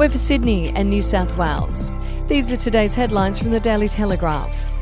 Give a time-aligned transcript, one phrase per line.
[0.00, 1.92] We're for Sydney and New South Wales.
[2.26, 4.74] These are today's headlines from the Daily Telegraph.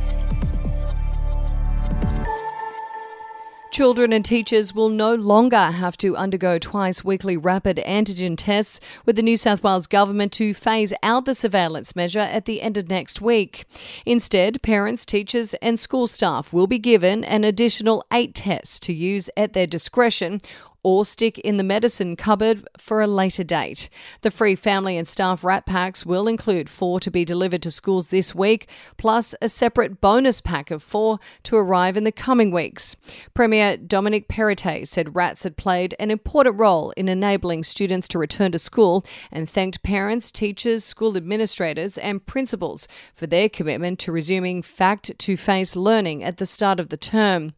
[3.73, 9.17] Children and teachers will no longer have to undergo twice weekly rapid antigen tests, with
[9.17, 12.89] the New South Wales government to phase out the surveillance measure at the end of
[12.89, 13.65] next week.
[14.07, 19.31] Instead, parents, teachers, and school staff will be given an additional eight tests to use
[19.37, 20.39] at their discretion
[20.83, 23.89] or stick in the medicine cupboard for a later date.
[24.23, 28.09] The free family and staff rat packs will include four to be delivered to schools
[28.09, 32.97] this week, plus a separate bonus pack of four to arrive in the coming weeks.
[33.35, 38.53] Premier Dominic Perrottet said rats had played an important role in enabling students to return
[38.53, 44.63] to school and thanked parents, teachers, school administrators, and principals for their commitment to resuming
[44.63, 47.53] fact to face learning at the start of the term.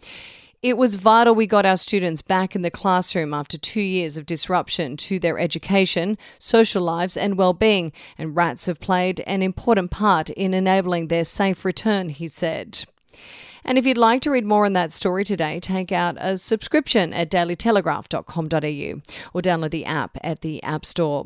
[0.62, 4.26] It was vital we got our students back in the classroom after two years of
[4.26, 10.28] disruption to their education, social lives, and well-being, and rats have played an important part
[10.28, 12.84] in enabling their safe return, he said.
[13.64, 17.14] And if you'd like to read more on that story today, take out a subscription
[17.14, 19.00] at dailytelegraph.com.au
[19.32, 21.24] or download the app at the App Store.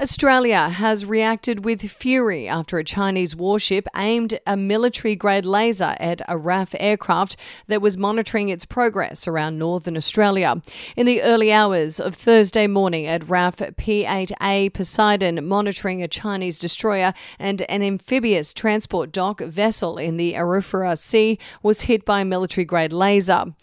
[0.00, 6.20] Australia has reacted with fury after a Chinese warship aimed a military grade laser at
[6.22, 7.36] a RAAF aircraft
[7.68, 10.60] that was monitoring its progress around northern Australia.
[10.96, 17.12] In the early hours of Thursday morning at RAAF P8A Poseidon, monitoring a Chinese destroyer
[17.38, 22.64] and an amphibious transport dock vessel in the Arafura Sea was hit by a military
[22.64, 23.54] grade laser.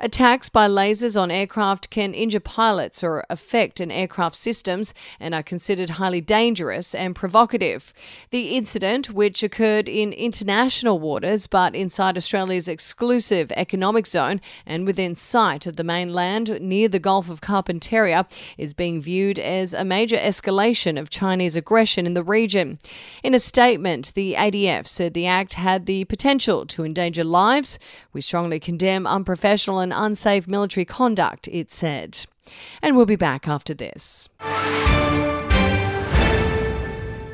[0.00, 5.42] Attacks by lasers on aircraft can injure pilots or affect an aircraft's systems and are
[5.42, 7.92] considered highly dangerous and provocative.
[8.30, 15.16] The incident, which occurred in international waters but inside Australia's exclusive economic zone and within
[15.16, 18.24] sight of the mainland near the Gulf of Carpentaria,
[18.56, 22.78] is being viewed as a major escalation of Chinese aggression in the region.
[23.24, 27.80] In a statement, the ADF said the act had the potential to endanger lives.
[28.12, 32.26] We strongly condemn unprofessional and and unsafe military conduct, it said.
[32.82, 34.28] And we'll be back after this.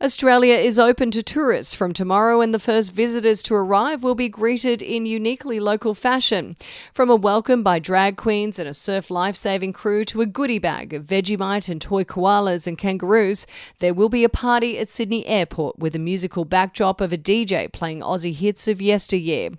[0.00, 4.28] Australia is open to tourists from tomorrow, and the first visitors to arrive will be
[4.28, 6.56] greeted in uniquely local fashion.
[6.92, 10.92] From a welcome by drag queens and a surf lifesaving crew to a goodie bag
[10.92, 13.44] of Vegemite and toy koalas and kangaroos,
[13.80, 17.70] there will be a party at Sydney Airport with a musical backdrop of a DJ
[17.72, 19.50] playing Aussie hits of yesteryear.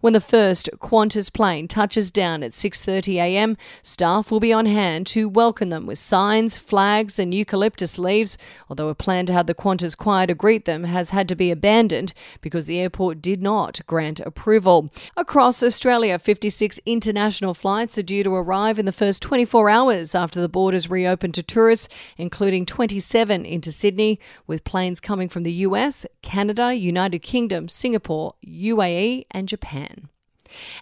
[0.00, 5.06] When the first Qantas plane touches down at 6:30 a.m., staff will be on hand
[5.08, 8.36] to welcome them with signs, flags, and eucalyptus leaves.
[8.68, 11.50] Although a plan to have the Qantas choir to greet them has had to be
[11.50, 14.92] abandoned because the airport did not grant approval.
[15.16, 20.40] Across Australia, 56 international flights are due to arrive in the first 24 hours after
[20.40, 26.06] the borders reopened to tourists, including 27 into Sydney, with planes coming from the US,
[26.22, 30.08] Canada, United Kingdom, Singapore, UAE, and Japan.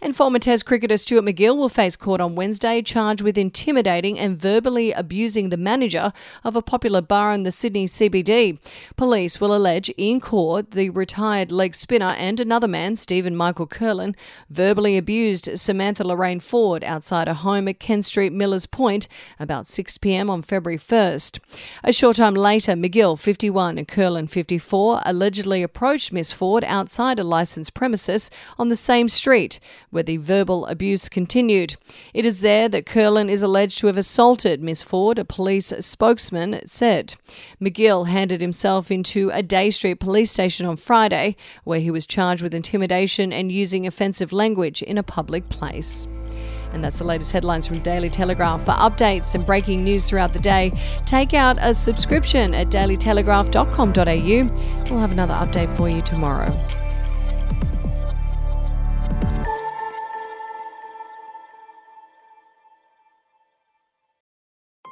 [0.01, 4.37] And former Test cricketer Stuart MacGill will face court on Wednesday, charged with intimidating and
[4.37, 6.13] verbally abusing the manager
[6.45, 8.59] of a popular bar in the Sydney CBD.
[8.97, 14.17] Police will allege in court the retired leg spinner and another man, Stephen Michael Curlin,
[14.51, 19.09] verbally abused Samantha Lorraine Ford outside a home at Kent Street, Millers Point,
[19.39, 21.39] about 6 pm on February 1st.
[21.85, 27.25] A short time later, MacGill, 51, and Curlin, 54, allegedly approached Miss Ford outside a
[27.25, 31.77] licensed premises on the same street where the verbal abuse continued.
[32.15, 36.67] It is there that Curlin is alleged to have assaulted Miss Ford, a police spokesman
[36.67, 37.15] said.
[37.61, 42.43] MacGill handed himself into a Day Street police station on Friday, where he was charged
[42.43, 46.07] with intimidation and using offensive language in a public place.
[46.73, 48.65] And that's the latest headlines from Daily Telegraph.
[48.65, 50.73] For updates and breaking news throughout the day,
[51.05, 54.91] take out a subscription at dailytelegraph.com.au.
[54.91, 56.57] We'll have another update for you tomorrow.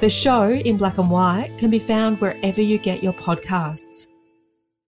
[0.00, 4.12] The show in black and white can be found wherever you get your podcasts.